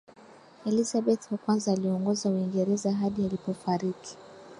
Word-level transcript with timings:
elizabeth 0.65 1.29
wa 1.31 1.37
kwanza 1.37 1.71
aliongoza 1.71 2.29
uingereza 2.29 2.91
hadi 2.93 3.25
alipofariki 3.25 4.17